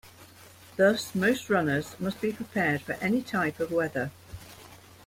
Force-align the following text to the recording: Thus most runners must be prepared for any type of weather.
Thus 0.77 1.13
most 1.13 1.47
runners 1.47 1.95
must 1.99 2.21
be 2.21 2.33
prepared 2.33 2.81
for 2.81 2.93
any 2.93 3.21
type 3.21 3.59
of 3.59 3.71
weather. 3.71 4.09